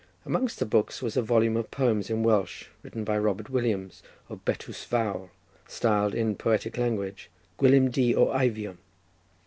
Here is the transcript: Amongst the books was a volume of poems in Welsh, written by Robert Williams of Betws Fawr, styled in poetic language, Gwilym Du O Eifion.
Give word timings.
Amongst 0.25 0.57
the 0.57 0.65
books 0.65 1.03
was 1.03 1.15
a 1.15 1.21
volume 1.21 1.55
of 1.55 1.69
poems 1.69 2.09
in 2.09 2.23
Welsh, 2.23 2.65
written 2.81 3.03
by 3.03 3.19
Robert 3.19 3.51
Williams 3.51 4.01
of 4.29 4.43
Betws 4.45 4.83
Fawr, 4.83 5.29
styled 5.67 6.15
in 6.15 6.35
poetic 6.35 6.75
language, 6.79 7.29
Gwilym 7.59 7.91
Du 7.91 8.15
O 8.15 8.35
Eifion. 8.35 8.77